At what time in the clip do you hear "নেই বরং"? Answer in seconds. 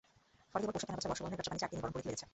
1.75-1.93